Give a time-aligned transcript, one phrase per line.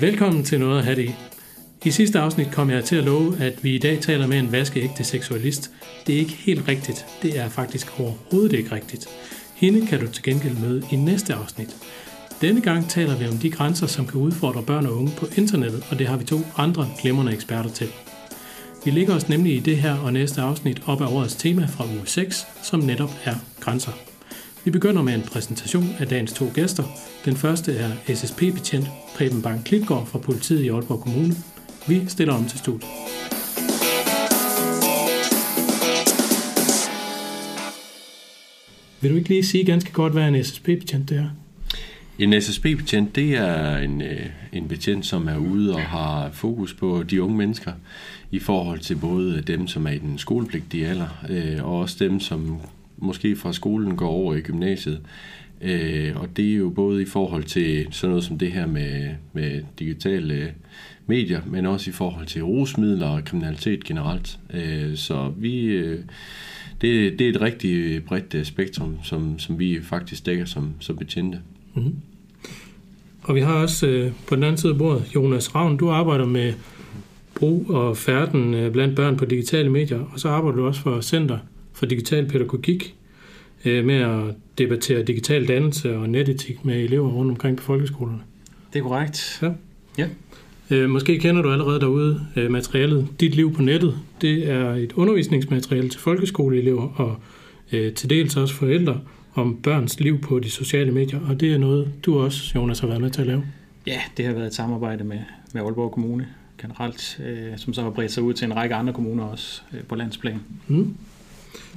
[0.00, 1.14] Velkommen til Noget at have det i.
[1.84, 4.52] I sidste afsnit kom jeg til at love, at vi i dag taler med en
[4.52, 5.70] vaskeægte seksualist.
[6.06, 7.06] Det er ikke helt rigtigt.
[7.22, 9.06] Det er faktisk overhovedet ikke rigtigt.
[9.54, 11.76] Hende kan du til gengæld møde i næste afsnit.
[12.40, 15.84] Denne gang taler vi om de grænser, som kan udfordre børn og unge på internettet,
[15.90, 17.88] og det har vi to andre glimrende eksperter til.
[18.84, 21.84] Vi ligger os nemlig i det her og næste afsnit op af årets tema fra
[21.84, 23.92] uge 6, som netop er grænser.
[24.66, 26.82] Vi begynder med en præsentation af dagens to gæster.
[27.24, 31.34] Den første er SSP-betjent Preben Bang Klitgaard fra politiet i Aalborg Kommune.
[31.88, 32.90] Vi stiller om til studiet.
[39.00, 41.28] Vil du ikke lige sige ganske kort, hvad en SSP-betjent det er?
[42.18, 47.02] En SSP-betjent, det er en, øh, en betjent, som er ude og har fokus på
[47.02, 47.72] de unge mennesker
[48.30, 52.20] i forhold til både dem, som er i den skolepligtige alder, øh, og også dem,
[52.20, 52.60] som
[52.98, 55.00] måske fra skolen går over i gymnasiet.
[55.60, 59.10] Øh, og det er jo både i forhold til sådan noget som det her med,
[59.32, 60.54] med digitale
[61.06, 64.38] medier, men også i forhold til rusmidler og kriminalitet generelt.
[64.54, 65.98] Øh, så vi, øh,
[66.80, 70.96] det, det er et rigtig bredt øh, spektrum, som, som vi faktisk dækker som, som
[70.96, 71.40] betjente.
[71.74, 71.94] Mm-hmm.
[73.22, 75.76] Og vi har også øh, på den anden side af bordet Jonas Ravn.
[75.76, 76.52] Du arbejder med
[77.34, 81.38] brug og færden blandt børn på digitale medier, og så arbejder du også for Center
[81.76, 82.94] for Digital Pædagogik
[83.64, 88.20] øh, med at debattere digital dannelse og netetik med elever rundt omkring på folkeskolerne.
[88.72, 89.38] Det er korrekt.
[89.42, 89.50] Ja.
[89.98, 90.08] ja.
[90.70, 93.98] Øh, måske kender du allerede derude øh, materialet Dit liv på nettet.
[94.20, 97.16] Det er et undervisningsmateriale til folkeskoleelever og
[97.72, 99.00] øh, til dels også forældre,
[99.34, 102.86] om børns liv på de sociale medier, og det er noget, du også, Jonas, har
[102.86, 103.44] været med til at lave.
[103.86, 105.18] Ja, det har været et samarbejde med,
[105.52, 106.28] med Aalborg Kommune
[106.62, 109.82] generelt, øh, som så har bredt sig ud til en række andre kommuner også øh,
[109.82, 110.40] på landsplan.
[110.68, 110.96] Mm.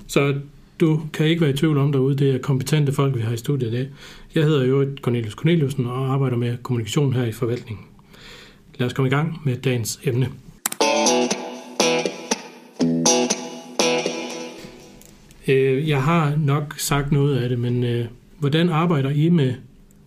[0.10, 0.36] Så
[0.80, 3.38] du kan ikke være i tvivl om derude, det er kompetente folk, vi har i
[3.38, 3.90] studiet i dag.
[4.36, 7.86] Jeg hedder jo Cornelius Corneliusen og arbejder med kommunikation her i forvaltningen.
[8.78, 10.30] Lad os komme i gang med dagens emne.
[15.48, 18.06] Øh, jeg har nok sagt noget af det, men øh,
[18.40, 19.54] hvordan arbejder I med,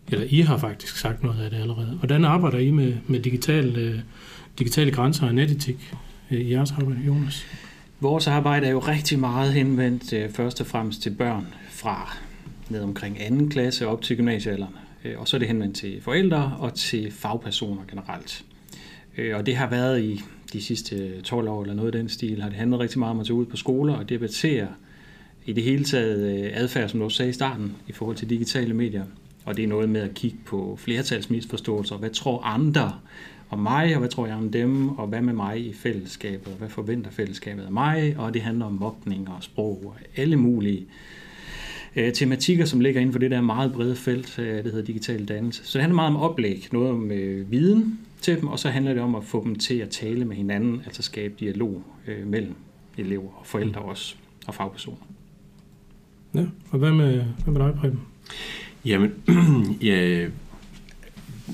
[0.08, 3.76] eller I har faktisk sagt noget af det allerede, hvordan arbejder I med, med digital,
[3.78, 3.98] øh,
[4.58, 5.94] digitale grænser og netetik
[6.30, 7.46] i jeres arbejde, Jonas?
[8.02, 12.16] Vores arbejde er jo rigtig meget henvendt øh, først og fremmest til børn fra
[12.68, 14.74] ned omkring anden klasse op til gymnasiealderen.
[15.04, 18.44] Øh, og så er det henvendt til forældre og til fagpersoner generelt.
[19.18, 20.20] Øh, og det har været i
[20.52, 23.20] de sidste 12 år eller noget af den stil, har det handlet rigtig meget om
[23.20, 24.68] at tage ud på skoler og debattere
[25.46, 28.30] i det hele taget øh, adfærd, som du også sagde i starten, i forhold til
[28.30, 29.04] digitale medier.
[29.44, 31.96] Og det er noget med at kigge på flertalsmisforståelser.
[31.96, 32.92] Hvad tror andre
[33.52, 36.58] om mig, og hvad tror jeg om dem, og hvad med mig i fællesskabet, og
[36.58, 40.86] hvad forventer fællesskabet af mig, og det handler om mobning og sprog og alle mulige
[41.96, 45.24] øh, tematikker, som ligger inden for det der meget brede felt, øh, det hedder digital
[45.24, 45.64] dannelse.
[45.64, 48.94] Så det handler meget om oplæg, noget om øh, viden til dem, og så handler
[48.94, 52.54] det om at få dem til at tale med hinanden, altså skabe dialog øh, mellem
[52.98, 55.06] elever og forældre også, og fagpersoner.
[56.34, 58.00] Ja, og hvad med, hvad med dig, Preben?
[58.84, 59.12] Jamen,
[59.82, 60.26] ja,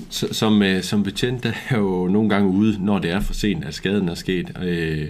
[0.09, 3.65] som, øh, som betjent der er jo nogle gange ude, når det er for sent,
[3.65, 4.57] at skaden er sket.
[4.63, 5.07] Øh,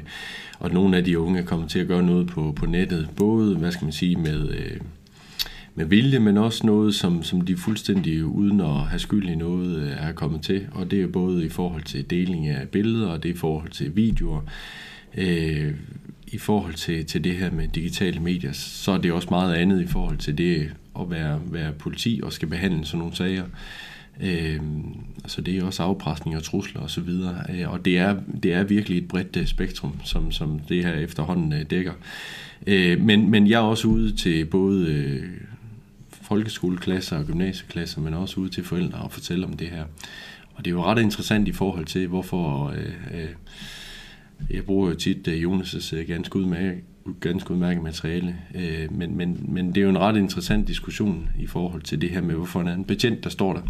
[0.59, 3.09] og nogle af de unge kommer til at gøre noget på, på nettet.
[3.15, 4.79] Både, hvad skal man sige, med, øh,
[5.75, 9.79] med vilje, men også noget, som, som de fuldstændig uden at have skyld i noget
[9.79, 10.67] øh, er kommet til.
[10.71, 13.69] Og det er både i forhold til deling af billeder, og det er i forhold
[13.69, 14.41] til videoer.
[15.17, 15.73] Øh,
[16.27, 19.81] i forhold til, til det her med digitale medier, så er det også meget andet
[19.81, 23.43] i forhold til det at være, være politi og skal behandle sådan nogle sager.
[24.19, 24.59] Øh,
[25.27, 27.09] så det er også afpresning og trusler osv.
[27.09, 30.85] Og, øh, og det er, det er virkelig et bredt øh, spektrum, som, som det
[30.85, 31.93] her efterhånden øh, dækker.
[32.67, 35.23] Øh, men, men jeg er også ude til både øh,
[36.11, 39.83] folkeskoleklasser og gymnasieklasser, men også ude til forældre og fortælle om det her.
[40.53, 42.69] Og det er jo ret interessant i forhold til, hvorfor...
[42.69, 43.29] Øh, øh,
[44.49, 46.83] jeg bruger jo tit øh, Jonas' ganske, udmærket,
[47.21, 51.47] ganske udmærket materiale, øh, men, men, men det er jo en ret interessant diskussion i
[51.47, 53.61] forhold til det her med, hvorfor en betjent, der står der.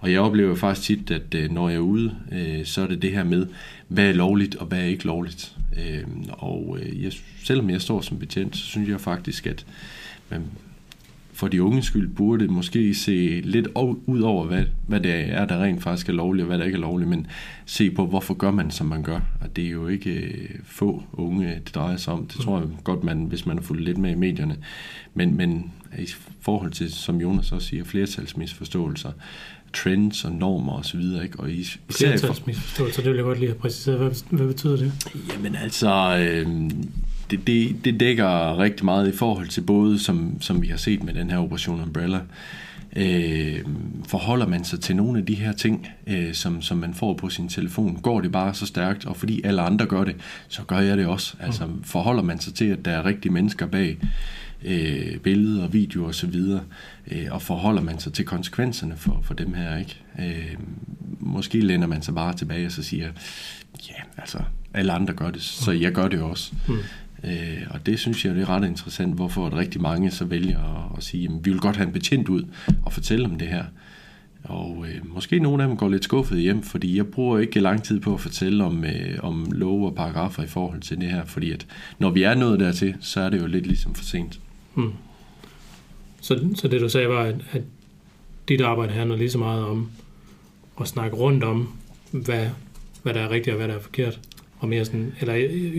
[0.00, 3.02] Og jeg oplever faktisk tit, at øh, når jeg er ude, øh, så er det
[3.02, 3.46] det her med,
[3.88, 5.56] hvad er lovligt og hvad er ikke lovligt.
[5.72, 7.12] Uh, og jeg,
[7.44, 9.66] selvom jeg står som betjent, så synes jeg faktisk, at
[10.30, 10.42] man,
[11.34, 13.68] for de unge skyld burde måske se lidt
[14.06, 16.76] ud over, hvad, hvad det er, der rent faktisk er lovligt, og hvad der ikke
[16.76, 17.26] er lovligt, men
[17.66, 19.20] se på, hvorfor gør man, som man gør.
[19.40, 22.26] Og det er jo ikke øh, få unge, det drejer sig om.
[22.26, 24.56] Det tror jeg godt, man, hvis man har fulgt lidt med i medierne.
[25.14, 26.08] Men, men i
[26.40, 29.12] forhold til, som Jonas også siger, flertalsmisforståelser,
[29.72, 31.00] trends og normer osv.
[31.00, 31.40] Ikke?
[31.40, 33.98] Og især Flertalsmisforståelser, det vil jeg godt lige have præciseret.
[33.98, 34.92] Hvad, hvad betyder det?
[35.34, 36.70] Jamen altså, øh,
[37.30, 41.02] det, det, det dækker rigtig meget i forhold til både, som, som vi har set
[41.02, 42.20] med den her Operation Umbrella,
[42.96, 43.60] Øh,
[44.08, 47.28] forholder man sig til nogle af de her ting, øh, som, som man får på
[47.28, 47.98] sin telefon?
[48.02, 50.16] Går det bare så stærkt, og fordi alle andre gør det,
[50.48, 51.36] så gør jeg det også.
[51.40, 53.98] Altså forholder man sig til, at der er rigtige mennesker bag
[54.64, 56.34] øh, billeder, videoer osv.,
[57.10, 60.00] øh, og forholder man sig til konsekvenserne for, for dem her, ikke?
[60.18, 60.56] Øh,
[61.20, 63.08] måske lænder man sig bare tilbage og så siger,
[63.88, 64.38] ja, altså,
[64.74, 66.52] alle andre gør det, så jeg gør det også.
[66.68, 66.78] Mm.
[67.26, 70.58] Øh, og det synes jeg det er ret interessant, hvorfor at rigtig mange så vælger
[70.58, 72.42] at, at sige, at vi vil godt have en betjent ud
[72.84, 73.64] og fortælle om det her.
[74.44, 77.82] Og øh, måske nogle af dem går lidt skuffet hjem, fordi jeg bruger ikke lang
[77.82, 81.24] tid på at fortælle om, øh, om love og paragrafer i forhold til det her,
[81.24, 81.66] fordi at
[81.98, 84.40] når vi er nået dertil, så er det jo lidt ligesom for sent.
[84.74, 84.92] Hmm.
[86.20, 87.62] Så, så det du sagde var, at, at
[88.48, 89.90] dit arbejde handler lige så meget om
[90.80, 91.68] at snakke rundt om,
[92.10, 92.46] hvad,
[93.02, 94.20] hvad der er rigtigt og hvad der er forkert,
[94.58, 95.34] og mere sådan, eller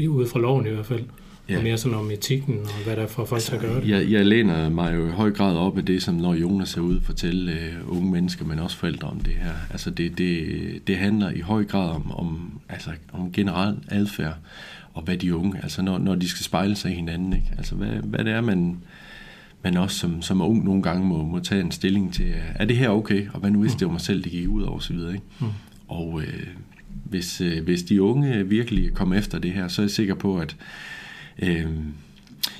[0.09, 1.03] ud fra loven i hvert fald,
[1.50, 1.57] Ja.
[1.57, 3.81] Og mere sådan om etikken og hvad der er for folk altså, til at gøre
[3.81, 3.89] det.
[3.89, 6.81] Jeg, jeg læner mig jo i høj grad op af det, som når Jonas er
[6.81, 7.53] ude og fortælle
[7.83, 9.51] uh, unge mennesker, men også forældre om det her.
[9.71, 10.47] Altså det, det,
[10.88, 14.38] det handler i høj grad om, om, altså om generel adfærd
[14.95, 17.33] og hvad de unge, altså når, når de skal spejle sig i hinanden.
[17.33, 17.51] Ikke?
[17.57, 18.77] Altså hvad, hvad det er, man,
[19.63, 22.77] man også som, som ung nogle gange må, må tage en stilling til, er det
[22.77, 23.80] her okay, og hvad nu hvis mm.
[23.80, 24.95] det var mig selv, det gik ud over osv.
[24.95, 25.21] Ikke?
[25.39, 25.48] Mm.
[25.88, 26.48] Og øh,
[27.03, 30.38] hvis, øh, hvis de unge virkelig kommer efter det her, så er jeg sikker på,
[30.38, 30.56] at
[31.40, 31.66] øh,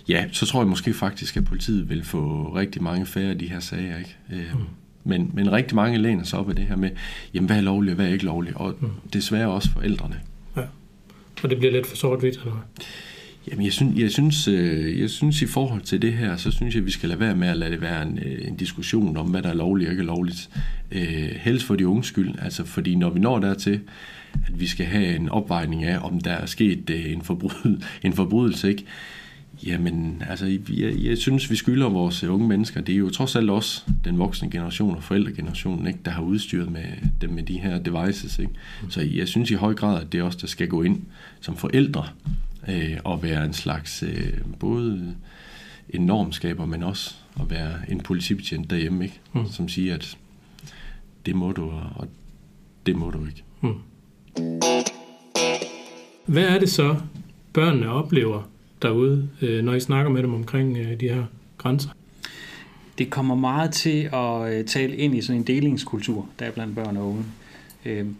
[0.10, 3.50] ja, så tror jeg måske faktisk, at politiet vil få rigtig mange færre af de
[3.50, 3.98] her sager.
[3.98, 4.18] Ikke?
[4.33, 4.66] Øh, mm.
[5.04, 6.89] men, men rigtig mange læner sig op af det her med,
[7.33, 8.88] jamen hvad er lovligt og hvad er ikke lovligt, og mm.
[9.13, 10.19] desværre også forældrene.
[10.57, 10.62] Ja,
[11.44, 12.86] og det bliver lidt for sort-hvidt, eller hvad?
[13.51, 16.75] Jamen, jeg synes, jeg, synes, øh, jeg synes i forhold til det her, så synes
[16.75, 19.18] jeg, at vi skal lade være med at lade det være en, øh, en diskussion
[19.18, 20.50] om, hvad der er lovligt og ikke lovligt.
[20.92, 23.80] Øh, helst for de unge skyld, altså fordi når vi når dertil,
[24.47, 28.13] at vi skal have en opvejning af, om der er sket øh, en, forbryd, en
[28.13, 28.85] forbrydelse, ikke?
[29.65, 32.81] Jamen, altså, jeg, jeg synes, vi skylder vores unge mennesker.
[32.81, 36.71] Det er jo trods alt også den voksne generation og forældregenerationen, ikke, der har udstyret
[36.71, 36.85] med
[37.21, 38.39] dem med de her devices.
[38.39, 38.51] Ikke?
[38.89, 41.01] Så jeg synes i høj grad, at det er os, der skal gå ind
[41.41, 42.07] som forældre
[42.67, 45.15] øh, og være en slags øh, både
[45.89, 49.19] en normskaber, men også at være en politibetjent derhjemme, ikke?
[49.33, 49.49] Mm.
[49.49, 50.17] som siger, at
[51.25, 52.07] det må du, og
[52.85, 53.43] det må du ikke.
[53.61, 53.73] Mm.
[56.25, 56.95] Hvad er det så,
[57.53, 58.49] børnene oplever
[58.81, 61.23] derude, øh, når I snakker med dem omkring øh, de her
[61.57, 61.89] grænser?
[62.97, 66.75] Det kommer meget til at øh, tale ind i sådan en delingskultur, der er blandt
[66.75, 67.25] børn og unge.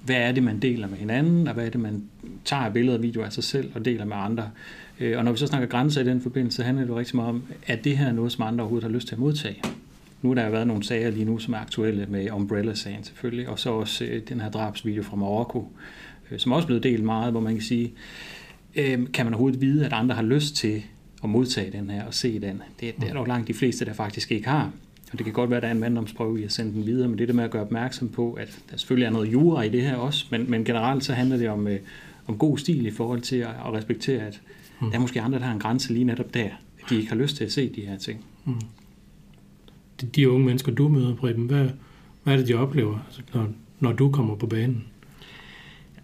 [0.06, 2.04] Hvad er det, man deler med hinanden, og hvad er det, man
[2.46, 4.50] tager af billeder og videoer af sig selv og deler med andre?
[5.00, 7.30] Og når vi så snakker grænser i den forbindelse, så handler det jo rigtig meget
[7.30, 9.62] om, at det her er noget, som andre overhovedet har lyst til at modtage.
[10.26, 13.60] Nu er der været nogle sager lige nu, som er aktuelle med Umbrella-sagen selvfølgelig, og
[13.60, 15.68] så også den her drabsvideo fra Marokko,
[16.38, 17.94] som også er blevet delt meget, hvor man kan sige,
[18.76, 20.84] øh, kan man overhovedet vide, at andre har lyst til
[21.24, 22.62] at modtage den her og se den.
[22.80, 24.72] Det, det er dog langt de fleste, der faktisk ikke har.
[25.12, 27.08] Og det kan godt være, at der er en manddomsprøve i at sende den videre,
[27.08, 29.70] men det der med at gøre opmærksom på, at der selvfølgelig er noget jura i
[29.70, 31.80] det her også, men, men generelt så handler det om, øh,
[32.28, 34.42] om god stil i forhold til at, at respektere, at
[34.82, 34.90] mm.
[34.90, 36.50] der er måske andre, der har en grænse lige netop der,
[36.84, 38.26] at de ikke har lyst til at se de her ting.
[38.46, 38.54] Mm.
[40.02, 41.70] De, de unge mennesker, du møder, Preben, hvad,
[42.24, 43.48] hvad er det, de oplever, altså, når,
[43.80, 44.84] når du kommer på banen?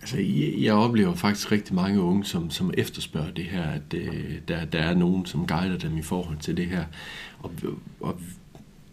[0.02, 4.34] Altså, jeg, jeg oplever faktisk rigtig mange unge, som, som efterspørger det her, at øh,
[4.48, 6.84] der, der er nogen, som guider dem i forhold til det her.
[7.40, 7.52] Og,
[8.00, 8.20] og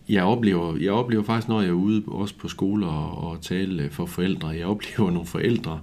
[0.09, 3.90] jeg oplever, jeg oplever faktisk, når jeg er ude også på skoler og, og tale
[3.90, 5.81] for forældre, jeg oplever nogle forældre,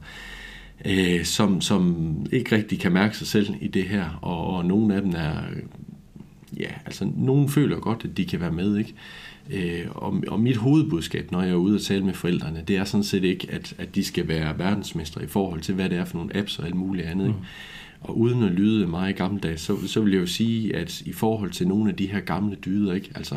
[0.86, 4.96] øh, som, som ikke rigtig kan mærke sig selv i det her, og, og nogle
[4.96, 5.38] af dem er,
[6.60, 8.94] ja, altså nogen føler godt, at de kan være med, ikke?
[9.50, 12.84] Øh, og, og mit hovedbudskab, når jeg er ude og tale med forældrene, det er
[12.84, 16.06] sådan set ikke, at, at de skal være verdensmestre i forhold til, hvad det er
[16.06, 17.28] for nogle apps og alt muligt andet.
[17.28, 17.36] Mm.
[18.02, 21.52] Og uden at lyde meget gammeldags, så, så vil jeg jo sige, at i forhold
[21.52, 23.10] til nogle af de her gamle dyder, ikke?
[23.16, 23.36] altså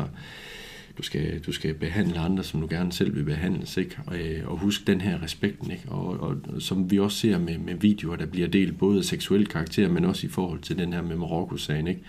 [0.99, 3.97] du skal, du skal behandle andre, som du gerne selv vil behandles, ikke?
[4.05, 5.83] Og, øh, og husk den her respekten, ikke?
[5.87, 9.03] Og, og, og som vi også ser med, med videoer, der bliver delt både af
[9.03, 12.01] seksuel karakter, men også i forhold til den her med Marokko-sagen, ikke?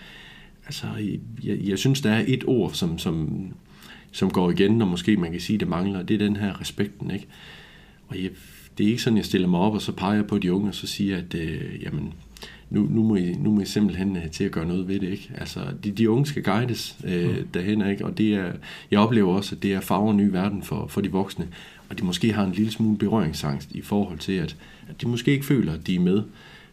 [0.71, 0.87] Altså,
[1.43, 3.47] jeg, jeg synes, der er et ord, som, som
[4.11, 7.11] som går igen, og måske man kan sige, det mangler, det er den her respekten.
[7.11, 7.27] Ikke?
[8.07, 8.29] Og jeg,
[8.77, 10.75] det er ikke sådan, jeg stiller mig op, og så peger på de unge, og
[10.75, 12.13] så siger, at øh, jamen,
[12.69, 15.09] nu, nu, må I, nu må I simpelthen uh, til at gøre noget ved det.
[15.09, 15.31] Ikke?
[15.37, 17.47] Altså, de, de unge skal guides øh, mm.
[17.47, 18.05] derhen, ikke?
[18.05, 18.51] og det er,
[18.91, 21.47] jeg oplever også, at det er farver ny verden for, for de voksne,
[21.89, 24.55] og de måske har en lille smule berøringsangst i forhold til, at,
[24.89, 26.23] at de måske ikke føler, at de er med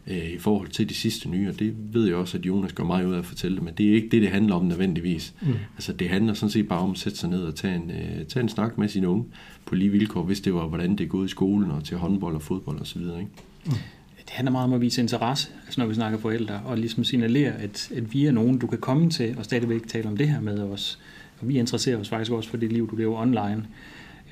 [0.09, 2.83] øh, i forhold til de sidste nye, og det ved jeg også, at Jonas går
[2.83, 5.33] meget ud af at fortælle det, men det er ikke det, det handler om nødvendigvis.
[5.41, 5.53] Mm.
[5.75, 8.25] Altså det handler sådan set bare om at sætte sig ned og tage en, øh,
[8.25, 9.25] tage en snak med sine unge
[9.65, 12.35] på lige vilkår, hvis det var, hvordan det er gået i skolen og til håndbold
[12.35, 13.01] og fodbold osv.
[13.01, 13.27] Ikke?
[13.65, 13.71] Mm.
[14.17, 17.51] Det handler meget om at vise interesse, altså når vi snakker forældre, og ligesom signalere,
[17.51, 20.41] at, at vi er nogen, du kan komme til og stadigvæk tale om det her
[20.41, 20.99] med os.
[21.41, 23.65] Og vi interesserer os faktisk også for det liv, du lever online,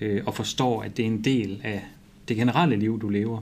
[0.01, 1.85] øh, og forstår, at det er en del af
[2.27, 3.41] det generelle liv, du lever.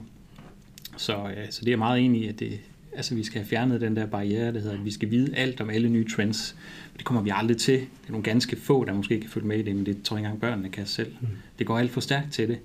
[0.96, 2.60] Så, øh, så det er meget enig i, at det,
[2.96, 5.60] altså, vi skal have fjernet den der barriere, der hedder, at vi skal vide alt
[5.60, 6.56] om alle nye trends.
[6.96, 7.74] Det kommer vi aldrig til.
[7.74, 10.16] Det er nogle ganske få, der måske kan følge med i det, men det tror
[10.16, 11.12] jeg ikke engang børnene kan selv.
[11.20, 11.28] Mm.
[11.58, 12.58] Det går alt for stærkt til det.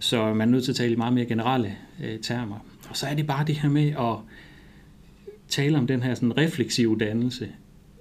[0.00, 2.66] Så man er nødt til at tale i meget mere generelle øh, termer.
[2.88, 4.16] Og så er det bare det her med at
[5.48, 7.48] tale om den her sådan refleksive dannelse,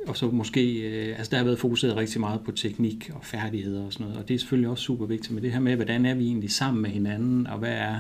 [0.08, 3.86] og så måske, øh, altså der har været fokuseret rigtig meget på teknik og færdigheder
[3.86, 6.06] og sådan noget, og det er selvfølgelig også super vigtigt, men det her med, hvordan
[6.06, 8.00] er vi egentlig sammen med hinanden, og hvad er,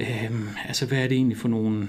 [0.00, 0.30] øh,
[0.68, 1.88] altså hvad er det egentlig for nogle,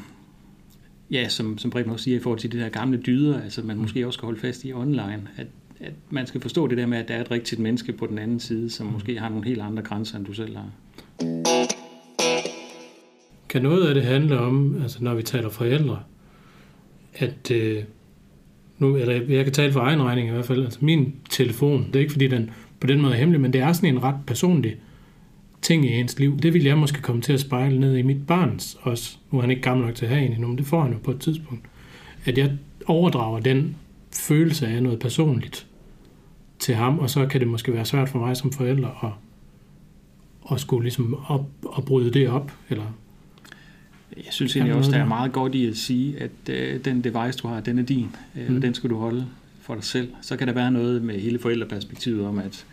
[1.12, 3.78] ja, som, som Preben også siger, i forhold til de der gamle dyder, altså man
[3.78, 5.48] måske også skal holde fast i online, at,
[5.80, 8.18] at man skal forstå det der med, at der er et rigtigt menneske på den
[8.18, 10.70] anden side, som måske har nogle helt andre grænser, end du selv har.
[13.50, 16.00] Kan noget af det handle om, altså når vi taler forældre,
[17.14, 17.84] at øh,
[18.80, 21.96] nu, eller jeg kan tale for egen regning i hvert fald, altså min telefon, det
[21.96, 24.16] er ikke fordi den på den måde er hemmelig, men det er sådan en ret
[24.28, 24.78] personlig
[25.62, 26.40] ting i ens liv.
[26.40, 29.18] Det vil jeg måske komme til at spejle ned i mit barns også.
[29.32, 30.92] Nu er han ikke gammel nok til at have en endnu, men det får han
[30.92, 31.66] jo på et tidspunkt.
[32.26, 32.52] At jeg
[32.86, 33.76] overdrager den
[34.16, 35.68] følelse af noget personligt
[36.60, 39.12] til ham, og så kan det måske være svært for mig som forælder at,
[40.54, 42.86] at skulle ligesom op, at bryde det op, eller
[44.18, 47.40] jeg synes egentlig også, der er meget godt i at sige, at øh, den device,
[47.40, 48.56] du har, den er din, øh, mm.
[48.56, 49.28] og den skal du holde
[49.62, 50.10] for dig selv.
[50.22, 52.66] Så kan der være noget med hele forældreperspektivet om, at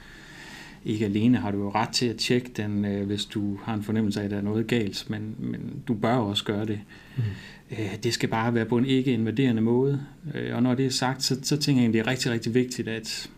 [0.89, 3.83] ikke alene har du jo ret til at tjekke den, øh, hvis du har en
[3.83, 6.81] fornemmelse af, at der er noget galt, men, men du bør også gøre det.
[7.17, 7.23] Mm.
[7.71, 10.01] Øh, det skal bare være på en ikke invaderende måde.
[10.35, 12.55] Øh, og når det er sagt, så, så tænker jeg egentlig, det er rigtig, rigtig
[12.55, 13.31] vigtigt, at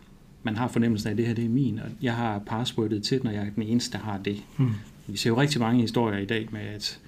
[0.42, 3.20] man har fornemmelsen af, at det her det er min, og jeg har passwordet til,
[3.24, 4.42] når jeg er den eneste, der har det.
[4.58, 4.70] Mm.
[5.06, 6.98] Vi ser jo rigtig mange historier i dag med, at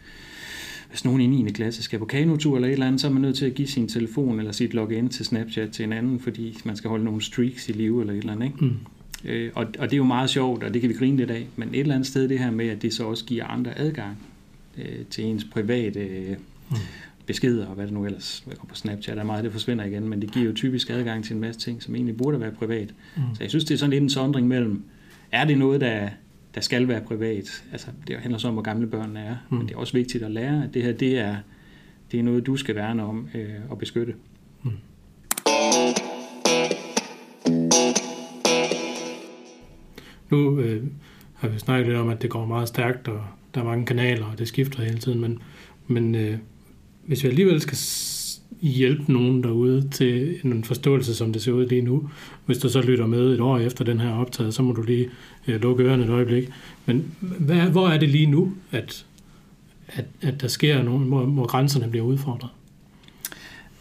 [0.89, 1.51] hvis nogen i 9.
[1.51, 3.69] klasse skal på kanotur eller et eller andet, så er man nødt til at give
[3.69, 7.23] sin telefon eller sit login til Snapchat til en anden, fordi man skal holde nogle
[7.23, 8.47] streaks i live eller et eller andet.
[8.47, 8.65] Ikke?
[8.65, 8.77] Mm.
[9.25, 11.47] Øh, og, og det er jo meget sjovt, og det kan vi grine lidt af,
[11.57, 14.19] men et eller andet sted det her med, at det så også giver andre adgang
[14.79, 16.37] øh, til ens private øh,
[16.71, 16.77] mm.
[17.27, 20.23] beskeder, og hvad det nu ellers går på Snapchat, er meget, det forsvinder igen, men
[20.23, 22.95] det giver jo typisk adgang til en masse ting, som egentlig burde være privat.
[23.17, 23.23] Mm.
[23.35, 24.83] Så jeg synes, det er sådan lidt en sondring mellem,
[25.33, 26.09] er det noget, der
[26.55, 27.65] der skal være privat.
[27.73, 29.57] Altså, det handler så om, hvor gamle børnene er, mm.
[29.57, 31.37] men det er også vigtigt at lære, at det her det er,
[32.13, 34.13] det er noget, du skal værne om øh, og beskytte.
[34.13, 34.19] Mm.
[40.33, 40.83] Nu øh,
[41.35, 43.21] har vi snakket lidt om, at det går meget stærkt, og
[43.55, 45.39] der er mange kanaler, og det skifter hele tiden, men,
[45.87, 46.39] men øh,
[47.07, 47.79] hvis vi alligevel skal
[48.61, 52.11] hjælpe nogen derude til en forståelse, som det ser ud lige nu.
[52.47, 55.09] Hvis du så lytter med et år efter den her optaget, så må du lige
[55.47, 56.49] øh, lukke ørerne et øjeblik.
[56.87, 59.07] Men hvad, hvor er det lige nu, at,
[59.89, 62.51] at, at der sker nogen, hvor, hvor grænserne bliver udfordret?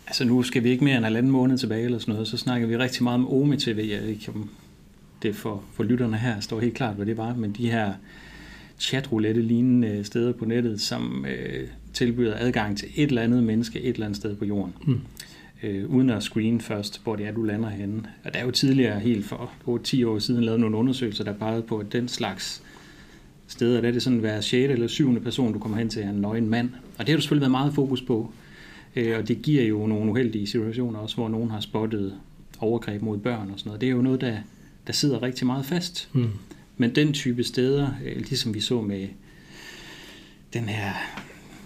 [0.08, 2.38] Altså nu skal vi ikke mere end en anden måned tilbage eller sådan noget, så
[2.38, 3.88] snakker vi rigtig meget om OME TV.
[3.90, 4.50] Jeg ikke om
[5.24, 7.94] det for, for lytterne her står helt klart, hvad det var, men de her
[8.80, 13.94] chatroulette lignende steder på nettet, som øh, tilbyder adgang til et eller andet menneske et
[13.94, 14.74] eller andet sted på jorden.
[14.86, 15.00] Mm.
[15.64, 18.04] Øh, uden at screen først, hvor det er, du lander henne.
[18.24, 21.62] Og der er jo tidligere, helt for 8-10 år siden, lavet nogle undersøgelser, der pegede
[21.62, 22.64] på, at den slags
[23.48, 24.54] steder, der er det sådan hver 6.
[24.54, 25.22] eller 7.
[25.24, 26.70] person, du kommer hen til, er en nøgen mand.
[26.98, 28.34] Og det har du selvfølgelig været meget fokus på.
[28.96, 32.14] Øh, og det giver jo nogle uheldige situationer også, hvor nogen har spottet
[32.60, 33.82] overgreb mod børn og sådan noget.
[33.82, 34.38] Det er jo noget, der,
[34.88, 36.10] der sidder rigtig meget fast.
[36.14, 36.30] Mm.
[36.78, 39.08] Men den type steder, øh, ligesom vi så med
[40.54, 40.94] den her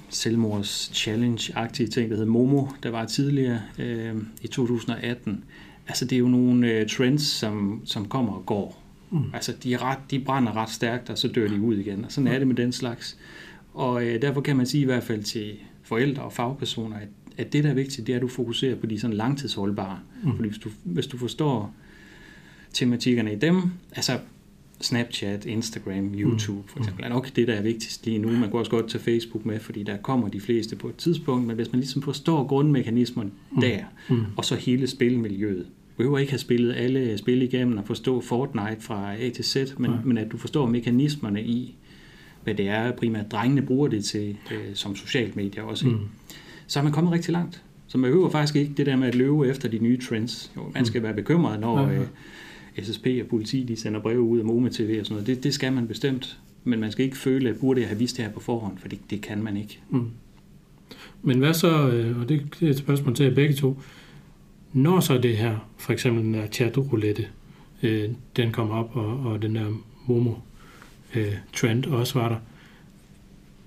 [0.10, 5.44] selvmords challenge-agtige ting, der hedder Momo, der var tidligere øh, i 2018.
[5.88, 8.82] Altså det er jo nogle øh, trends, som, som kommer og går.
[9.12, 9.24] Mm.
[9.34, 12.06] Altså de, er ret, de brænder ret stærkt, og så dør de ud igen.
[12.06, 13.18] Og sådan er det med den slags.
[13.74, 15.54] Og øh, derfor kan man sige i hvert fald til
[15.84, 17.08] forældre og fagpersoner, at,
[17.38, 20.00] at det, der er vigtigt, det er, at du fokuserer på de sådan langtidsholdbare.
[20.24, 20.36] Mm.
[20.36, 21.74] Fordi hvis du, hvis du forstår
[22.76, 23.62] tematikkerne i dem,
[23.96, 24.20] altså
[24.82, 28.32] Snapchat, Instagram, YouTube for eksempel, er nok det, der er vigtigst lige nu.
[28.32, 31.48] Man kan også godt tage Facebook med, fordi der kommer de fleste på et tidspunkt,
[31.48, 33.62] men hvis man ligesom forstår grundmekanismen mm.
[33.62, 33.80] der,
[34.10, 34.26] mm.
[34.38, 35.66] og så hele spilmiljøet,
[35.98, 39.92] behøver ikke have spillet alle spil igennem og forstå Fortnite fra A til Z, men,
[39.92, 39.98] ja.
[40.04, 41.76] men at du forstår mekanismerne i,
[42.44, 46.00] hvad det er, primært drengene bruger det til øh, som socialt medier også, mm.
[46.68, 47.64] så er man kommet rigtig langt.
[47.88, 50.52] Så man behøver faktisk ikke det der med at løbe efter de nye trends.
[50.56, 51.04] Jo, man skal mm.
[51.04, 51.88] være bekymret, når...
[51.88, 52.02] Øh,
[52.84, 55.28] SSP og politi, de sender breve ud om MoMA TV og sådan noget.
[55.28, 56.40] Det, det skal man bestemt.
[56.68, 58.88] Men man skal ikke føle, at burde jeg have vidst det her på forhånd, for
[58.88, 59.80] det, det kan man ikke.
[59.90, 60.10] Mm.
[61.22, 63.80] Men hvad så, øh, og det er et spørgsmål til jer begge to,
[64.74, 67.28] når så det her, for eksempel den der chat-roulette,
[67.84, 69.66] øh, den kom op, og, og den der
[70.06, 72.38] Momo-trend øh, også var der,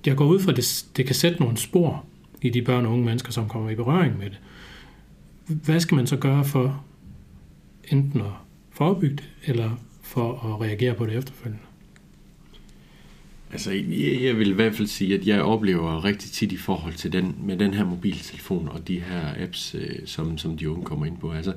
[0.06, 2.04] jeg går ud fra, at det, det kan sætte nogle spor
[2.42, 4.40] i de børn og unge mennesker, som kommer i berøring med det.
[5.46, 6.84] Hvad skal man så gøre for
[7.88, 8.32] enten at
[8.78, 9.70] forebygge eller
[10.02, 11.64] for at reagere på det efterfølgende?
[13.52, 16.94] Altså, jeg, jeg vil i hvert fald sige, at jeg oplever rigtig tit i forhold
[16.94, 20.84] til den, med den her mobiltelefon og de her apps, øh, som, som de unge
[20.84, 21.32] kommer ind på.
[21.32, 21.52] Altså,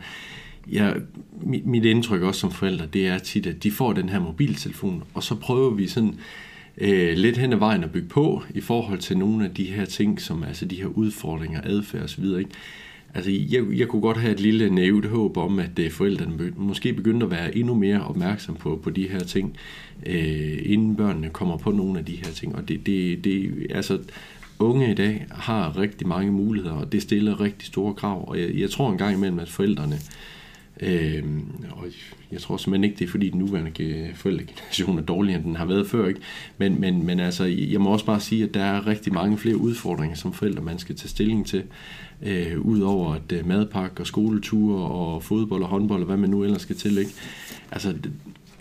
[0.71, 0.95] jeg,
[1.43, 5.23] mit indtryk også som forældre, det er tit, at de får den her mobiltelefon, og
[5.23, 6.19] så prøver vi sådan
[6.77, 9.85] øh, lidt hen ad vejen at bygge på i forhold til nogle af de her
[9.85, 12.23] ting, som altså de her udfordringer, adfærd osv.
[12.23, 12.49] Ikke?
[13.13, 16.93] Altså, jeg, jeg kunne godt have et lille naivt håb om, at øh, forældrene måske
[16.93, 19.57] begyndte at være endnu mere opmærksom på, på de her ting,
[20.05, 22.55] øh, inden børnene kommer på nogle af de her ting.
[22.55, 23.99] Og det, det, det, altså,
[24.59, 28.29] unge i dag har rigtig mange muligheder, og det stiller rigtig store krav.
[28.29, 29.99] Og jeg, jeg tror engang imellem, at forældrene
[30.81, 31.23] Øh,
[31.71, 31.87] og
[32.31, 35.65] jeg tror simpelthen ikke, det er fordi den nuværende forældregeneration er dårligere, end den har
[35.65, 36.07] været før.
[36.07, 36.19] Ikke?
[36.57, 39.57] Men, men, men altså, jeg må også bare sige, at der er rigtig mange flere
[39.57, 41.63] udfordringer som forældre, man skal tage stilling til.
[42.23, 46.43] Øh, Udover at uh, madpakke og skoleture og fodbold og håndbold og hvad man nu
[46.43, 46.97] ellers skal til.
[46.97, 47.11] Ikke?
[47.71, 47.95] Altså,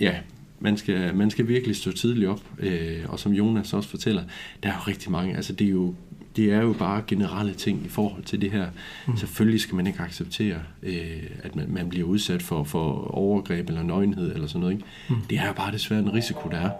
[0.00, 0.14] ja,
[0.61, 4.23] man skal, man skal virkelig stå tidligt op, øh, og som Jonas også fortæller,
[4.62, 5.95] der er jo rigtig mange, altså det er jo
[6.37, 8.67] det er jo bare generelle ting i forhold til det her.
[9.07, 9.17] Mm.
[9.17, 13.83] Selvfølgelig skal man ikke acceptere, øh, at man, man bliver udsat for, for overgreb eller
[13.83, 14.75] nøgenhed eller sådan noget.
[14.75, 14.87] Ikke?
[15.09, 15.17] Mm.
[15.31, 16.71] Det er jo bare desværre en risiko, der er.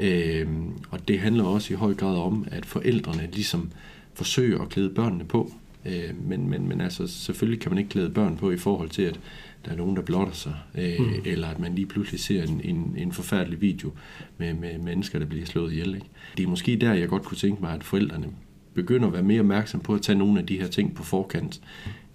[0.00, 0.46] Øh,
[0.90, 3.70] og det handler også i høj grad om, at forældrene ligesom
[4.14, 5.52] forsøger at klæde børnene på.
[5.88, 9.02] Øh, men, men, men altså, selvfølgelig kan man ikke klæde børn på i forhold til,
[9.02, 9.20] at
[9.64, 11.12] der er nogen, der blotter sig, øh, mm.
[11.24, 13.92] eller at man lige pludselig ser en, en, en forfærdelig video
[14.38, 15.94] med, med mennesker, der bliver slået ihjel.
[15.94, 16.06] Ikke?
[16.36, 18.26] Det er måske der, jeg godt kunne tænke mig, at forældrene
[18.74, 21.60] begynder at være mere opmærksom på at tage nogle af de her ting på forkant.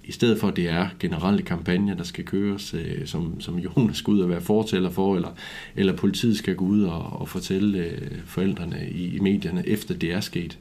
[0.06, 3.98] I stedet for, at det er generelle kampagner, der skal køres, øh, som, som Jonas
[3.98, 5.30] skal ud og være fortæller for, eller,
[5.76, 10.14] eller politiet skal gå ud og, og fortælle øh, forældrene i, i medierne, efter det
[10.14, 10.60] er sket.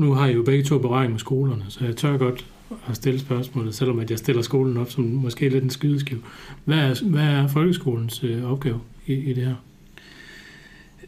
[0.00, 2.46] Nu har I jo begge to beregning med skolerne, så jeg tør godt
[2.88, 6.24] at stille spørgsmålet, selvom at jeg stiller skolen op som måske lidt en skydeskiv.
[6.64, 9.54] Hvad er, hvad er folkeskolens øh, opgave i, i det her?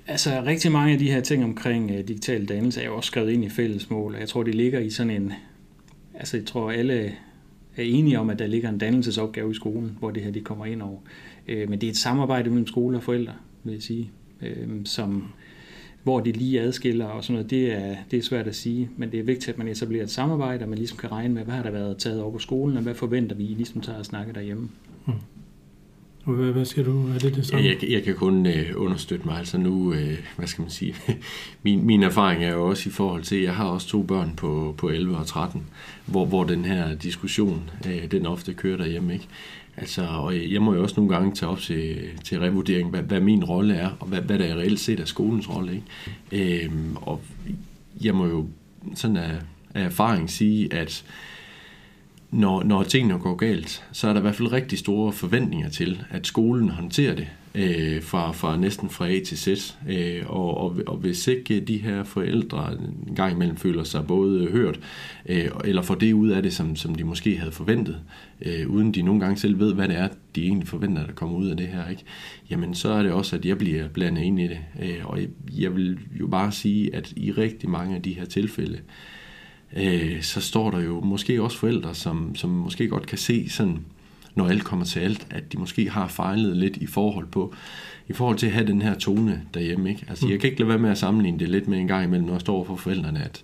[0.07, 3.31] Altså rigtig mange af de her ting omkring uh, digital dannelse er jo også skrevet
[3.31, 5.33] ind i fællesmål, jeg tror, det ligger i sådan en...
[6.15, 7.13] Altså jeg tror, alle
[7.77, 10.67] er enige om, at der ligger en dannelsesopgave i skolen, hvor det her det kommer
[10.67, 10.99] ind over.
[11.49, 13.33] Uh, men det er et samarbejde mellem skole og forældre,
[13.65, 14.11] vil jeg sige,
[14.43, 14.49] uh,
[14.85, 15.25] som,
[16.03, 19.13] hvor det lige adskiller og sådan noget, det er, det er svært at sige, men
[19.13, 21.55] det er vigtigt, at man etablerer et samarbejde, og man ligesom kan regne med, hvad
[21.55, 24.33] har der været taget over på skolen, og hvad forventer vi, ligesom tager at snakke
[24.33, 24.69] derhjemme.
[25.07, 25.15] Hmm.
[26.25, 27.09] Hvad, hvad siger du?
[27.09, 27.67] Er det det samme?
[27.67, 29.39] Jeg, jeg kan kun øh, understøtte mig.
[29.39, 30.95] Altså nu, øh, hvad skal man sige,
[31.63, 34.75] min, min erfaring er jo også i forhold til, jeg har også to børn på,
[34.79, 35.67] på 11 og 13,
[36.07, 39.29] hvor, hvor den her diskussion, øh, den ofte kører derhjemme, ikke?
[39.77, 43.21] Altså, og jeg må jo også nogle gange tage op til, til revurdering, hvad, hvad
[43.21, 45.73] min rolle er, og hvad, hvad der er reelt set er skolens rolle.
[46.33, 46.65] Ikke?
[46.65, 47.21] Øhm, og
[48.05, 48.47] jeg må jo
[48.95, 49.41] sådan af,
[49.75, 51.05] af erfaring sige, at
[52.33, 56.03] når, når tingene går galt, så er der i hvert fald rigtig store forventninger til,
[56.11, 59.77] at skolen håndterer det øh, fra, fra næsten fra A til Z.
[59.89, 62.73] Øh, og, og, og hvis ikke de her forældre
[63.09, 64.81] en gang imellem føler sig både hørt,
[65.27, 67.99] øh, eller får det ud af det, som, som de måske havde forventet,
[68.43, 71.37] øh, uden de nogle gange selv ved, hvad det er, de egentlig forventer, der kommer
[71.37, 72.05] ud af det her, ikke?
[72.51, 74.59] jamen så er det også, at jeg bliver blandet ind i det.
[74.83, 78.25] Øh, og jeg, jeg vil jo bare sige, at i rigtig mange af de her
[78.25, 78.83] tilfælde, øh,
[80.21, 83.79] så står der jo måske også forældre, som, som måske godt kan se sådan,
[84.35, 87.55] når alt kommer til alt, at de måske har fejlet lidt i forhold på,
[88.09, 89.91] i forhold til at have den her tone derhjemme.
[89.91, 90.05] Ikke?
[90.09, 92.27] Altså, jeg kan ikke lade være med at sammenligne det lidt med en gang imellem,
[92.27, 93.43] når jeg står for forældrene, at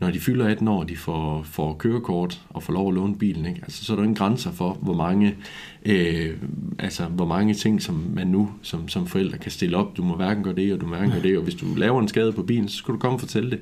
[0.00, 3.46] når de fylder 18 år, de får, får kørekort og får lov at låne bilen,
[3.46, 3.60] ikke?
[3.62, 5.36] Altså, så er der en grænser for, hvor mange,
[5.84, 6.36] øh,
[6.78, 9.96] altså, hvor mange ting, som man nu som, som forældre kan stille op.
[9.96, 12.00] Du må hverken gøre det, og du må hverken gøre det, og hvis du laver
[12.00, 13.60] en skade på bilen, så skal du komme og fortælle det.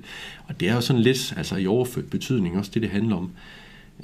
[0.48, 3.30] Og det er jo sådan lidt, altså i overført betydning også det, det handler om.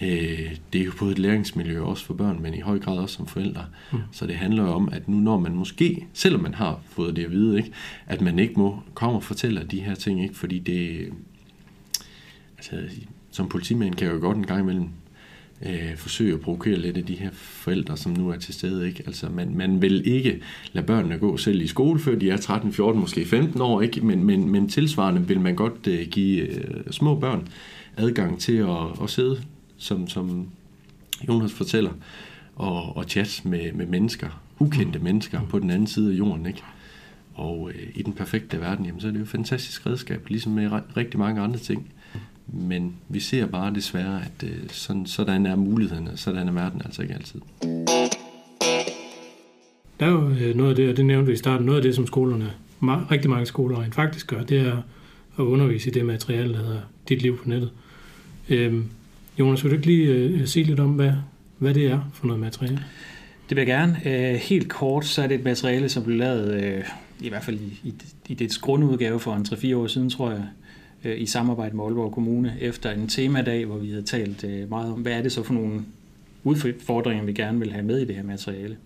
[0.02, 3.14] Øh, det er jo både et læringsmiljø også for børn, men i høj grad også
[3.14, 3.64] som forældre.
[3.92, 3.98] Mm.
[4.12, 7.24] Så det handler jo om, at nu når man måske, selvom man har fået det
[7.24, 7.72] at vide, ikke,
[8.06, 11.08] at man ikke må komme og fortælle de her ting, ikke, fordi det,
[12.58, 14.88] altså, som politimand kan jeg jo godt en gang imellem
[15.66, 18.88] øh, forsøge at provokere lidt af de her forældre, som nu er til stede.
[18.88, 19.02] Ikke?
[19.06, 20.40] Altså, man, man vil ikke
[20.72, 24.00] lade børnene gå selv i skole, før de er 13, 14, måske 15 år, ikke?
[24.00, 27.48] Men, men, men tilsvarende vil man godt øh, give øh, små børn
[27.96, 29.42] adgang til at, at sidde,
[29.76, 30.48] som, som
[31.28, 31.92] Jonas fortæller,
[32.56, 36.46] og, og chat med, med mennesker, ukendte mennesker på den anden side af jorden.
[36.46, 36.62] Ikke?
[37.34, 40.52] Og øh, i den perfekte verden, jamen, så er det jo et fantastisk redskab, ligesom
[40.52, 41.92] med rigtig mange andre ting.
[42.52, 47.02] Men vi ser bare desværre, at øh, sådan, sådan er mulighederne, sådan er verden altså
[47.02, 47.40] ikke altid.
[50.00, 51.82] Der er jo øh, noget af det, og det nævnte vi i starten, noget af
[51.82, 54.82] det, som skolerne, rigtig mange skoler rent faktisk gør, det er
[55.38, 57.70] at undervise i det materiale, der hedder Dit Liv på nettet.
[58.48, 58.84] Øhm,
[59.38, 61.12] Jonas, vil du ikke lige uh, sige lidt om, hvad,
[61.58, 62.84] hvad det er for noget materiale?
[63.48, 64.00] Det vil jeg gerne.
[64.04, 66.84] Uh, helt kort, så er det et materiale, som blev lavet, uh,
[67.26, 67.94] i hvert fald i, i,
[68.28, 70.44] i dets grundudgave for en 3-4 år siden, tror jeg,
[71.04, 74.92] Øh, i samarbejde med Aalborg Kommune, efter en temadag, hvor vi havde talt øh, meget
[74.92, 75.80] om, hvad er det så for nogle
[76.44, 78.76] udfordringer, vi gerne vil have med i det her materiale.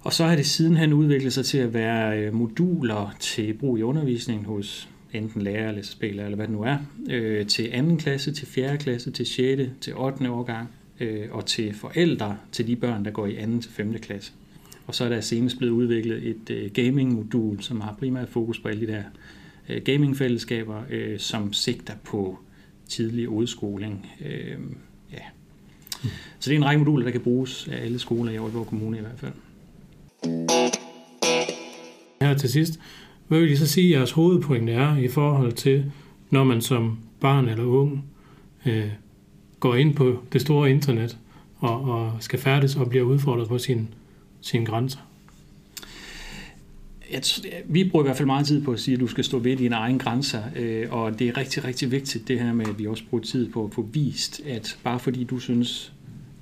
[0.00, 3.82] Og så har det sidenhen udviklet sig til at være øh, moduler til brug i
[3.82, 6.76] undervisningen hos enten lærer eller spiller eller hvad det nu er,
[7.10, 10.30] øh, til anden klasse, til fjerde klasse, til 6., til 8.
[10.30, 10.68] årgang,
[11.00, 13.98] øh, og til forældre til de børn, der går i anden til 5.
[13.98, 14.32] klasse.
[14.86, 18.68] Og så er der senest blevet udviklet et øh, gaming-modul, som har primært fokus på
[18.68, 19.02] alle de der
[19.68, 22.38] øh, gaming-fællesskaber, øh, som sigter på
[22.88, 24.06] tidlig udskoling.
[24.24, 24.58] Øh,
[25.12, 25.22] ja.
[26.38, 28.98] Så det er en række moduler, der kan bruges af alle skoler i Aalborg Kommune
[28.98, 29.32] i hvert fald.
[32.22, 32.80] Her til sidst,
[33.28, 35.92] hvad vil I så sige, at jeres hovedpointe er i forhold til,
[36.30, 38.04] når man som barn eller ung
[38.66, 38.90] øh,
[39.60, 41.18] går ind på det store internet
[41.56, 43.86] og, og skal færdes og bliver udfordret på sine,
[44.40, 44.98] sine grænser?
[47.12, 47.22] Jeg,
[47.64, 49.56] vi bruger i hvert fald meget tid på at sige, at du skal stå ved
[49.56, 52.86] dine egne grænser, øh, og det er rigtig, rigtig vigtigt det her med, at vi
[52.86, 55.92] også bruger tid på at få vist, at bare fordi du synes,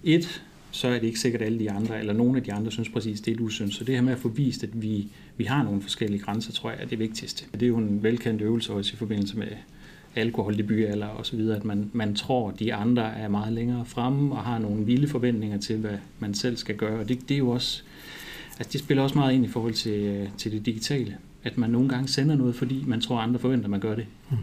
[0.04, 2.70] et, så er det ikke sikkert, at alle de andre, eller nogen af de andre,
[2.70, 3.74] synes præcis det, du synes.
[3.74, 6.70] Så det her med at få vist, at vi, vi har nogle forskellige grænser, tror
[6.70, 7.44] jeg er det vigtigste.
[7.52, 9.48] Det er jo en velkendt øvelse også i forbindelse med
[10.16, 14.34] alkoholdebut og så videre, at man, man tror, at de andre er meget længere fremme
[14.34, 17.00] og har nogle vilde forventninger til, hvad man selv skal gøre.
[17.00, 17.82] Og det, det er jo også,
[18.60, 21.16] altså det spiller også meget ind i forhold til, til det digitale.
[21.44, 23.94] At man nogle gange sender noget, fordi man tror, at andre forventer, at man gør
[23.94, 24.06] det.
[24.30, 24.36] Mm.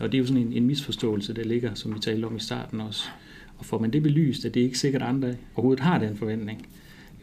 [0.00, 2.40] Og det er jo sådan en, en misforståelse, der ligger, som vi talte om i
[2.40, 3.04] starten også.
[3.58, 6.16] Og får man det belyst, at det er ikke sikkert, at andre overhovedet har den
[6.16, 6.66] forventning,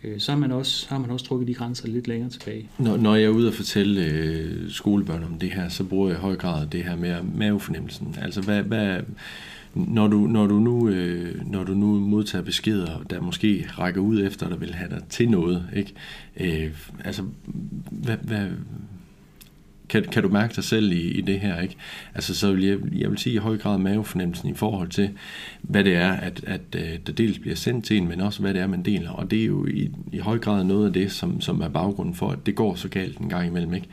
[0.03, 2.69] øh, så har man, også, har man også trukket de grænser lidt længere tilbage.
[2.77, 6.17] Når, når jeg er ude og fortælle øh, skolebørn om det her, så bruger jeg
[6.17, 8.15] i høj grad det her med mavefornemmelsen.
[8.21, 8.99] Altså, hvad, hvad,
[9.73, 14.23] når, du, når, du nu, øh, når du nu modtager beskeder, der måske rækker ud
[14.23, 15.93] efter, der vil have dig til noget, ikke?
[16.37, 16.71] Øh,
[17.05, 17.23] altså,
[17.91, 18.47] hvad, hvad,
[19.89, 21.61] kan, kan du mærke dig selv i, i det her?
[21.61, 21.75] Ikke?
[22.15, 25.09] Altså, så vil jeg, jeg vil sige i høj grad mavefornemmelsen i forhold til,
[25.61, 28.53] hvad det er, at, at, at der dels bliver sendt til en, men også hvad
[28.53, 29.11] det er, man deler.
[29.11, 32.15] Og det er jo i, i høj grad noget af det, som, som er baggrunden
[32.15, 33.73] for, at det går så galt en gang imellem.
[33.73, 33.87] Ikke?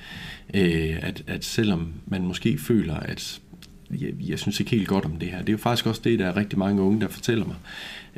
[0.91, 3.41] Øh, at, at selvom man måske føler, at
[3.91, 5.39] jeg, jeg synes ikke helt godt om det her.
[5.39, 7.57] Det er jo faktisk også det, der er rigtig mange unge, der fortæller mig,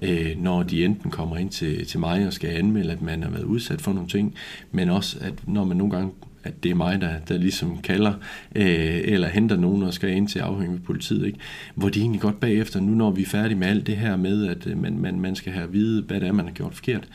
[0.03, 3.31] øh, når de enten kommer ind til, til mig og skal anmelde, at man har
[3.31, 4.35] været udsat for nogle ting,
[4.73, 6.13] men også, at når man nogle gange
[6.45, 8.13] at det er mig, der, der ligesom kalder
[8.55, 11.27] øh, eller henter nogen og skal ind til afhængig med politiet.
[11.27, 11.39] Ikke?
[11.75, 14.47] Hvor de egentlig godt bagefter, nu når vi er færdige med alt det her med,
[14.47, 16.75] at øh, man, man, man skal have at vide, hvad det er, man har gjort
[16.75, 17.09] forkert.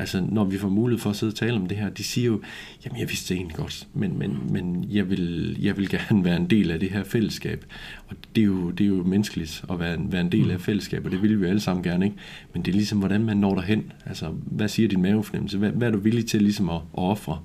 [0.00, 2.26] Altså, når vi får mulighed for at sidde og tale om det her, de siger
[2.26, 2.40] jo,
[2.84, 6.36] jamen jeg vidste det egentlig godt, men, men, men jeg, vil, jeg vil gerne være
[6.36, 7.64] en del af det her fællesskab.
[8.08, 11.04] Og det er jo, det er jo menneskeligt at være, være en del af fællesskab,
[11.04, 12.16] og det vil vi jo alle sammen gerne, ikke?
[12.52, 13.92] Men det er ligesom, hvordan man når derhen.
[14.06, 15.58] Altså, hvad siger din mavefornemmelse?
[15.58, 17.38] Hvad, hvad er du villig til ligesom at, at ofre?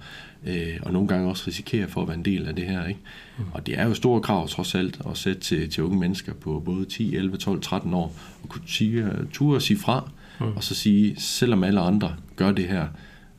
[0.45, 2.85] øh, og nogle gange også risikere for at være en del af det her.
[2.85, 2.99] Ikke?
[3.37, 3.43] Mm.
[3.53, 6.61] Og det er jo store krav trods alt at sætte til, til unge mennesker på
[6.65, 10.45] både 10, 11, 12, 13 år, og kunne sige, ture sige fra, mm.
[10.55, 12.87] og så sige, selvom alle andre gør det her,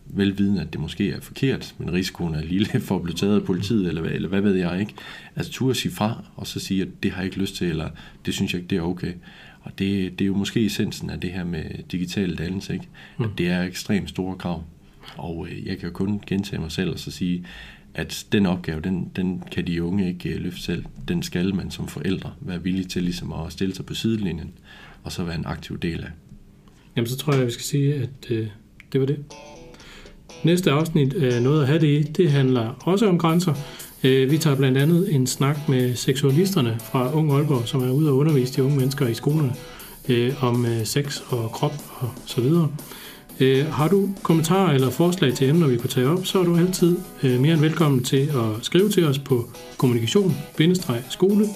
[0.08, 3.46] velvidende, at det måske er forkert, men risikoen er lille for at blive taget af
[3.46, 4.94] politiet, eller hvad, eller hvad ved jeg ikke.
[5.36, 7.90] Altså turde sige fra, og så sige, at det har jeg ikke lyst til, eller
[8.26, 9.12] det synes jeg ikke, det er okay.
[9.60, 12.88] Og det, det er jo måske essensen af det her med digital dannelse, ikke?
[13.18, 13.32] at mm.
[13.32, 14.64] det er ekstremt store krav.
[15.16, 17.44] Og øh, jeg kan jo kun gentage mig selv og så sige,
[17.94, 20.84] at den opgave, den, den kan de unge ikke øh, løfte selv.
[21.08, 24.52] Den skal man som forældre være villig til ligesom at stille sig på sidelinjen,
[25.02, 26.10] og så være en aktiv del af.
[26.96, 28.46] Jamen, så tror jeg, at vi skal sige, at øh,
[28.92, 29.18] det var det.
[30.44, 33.54] Næste afsnit af Noget at have det i, det handler også om grænser.
[34.04, 38.10] Øh, vi tager blandt andet en snak med seksualisterne fra Ung Aalborg, som er ude
[38.10, 39.52] og undervise de unge mennesker i skolerne
[40.08, 42.68] øh, om øh, sex og krop og så videre.
[43.40, 46.56] Øh, har du kommentarer eller forslag til emner, vi kunne tage op, så er du
[46.56, 51.46] altid øh, mere end velkommen til at skrive til os på kommunikation-skole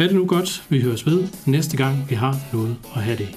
[0.00, 0.64] Ha' det nu godt.
[0.68, 3.28] Vi høres ved næste gang, vi har noget at have det